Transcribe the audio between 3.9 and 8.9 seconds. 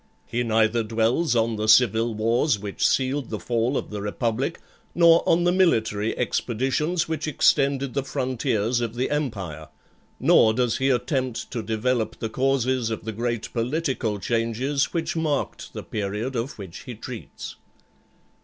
the Republic, nor on the military expeditions which extended the frontiers